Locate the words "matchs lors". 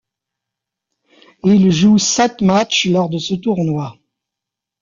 2.41-3.07